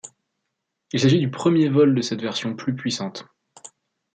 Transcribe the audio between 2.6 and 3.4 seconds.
puissante.